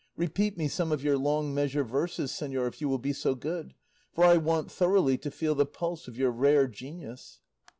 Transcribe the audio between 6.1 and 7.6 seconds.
your rare genius."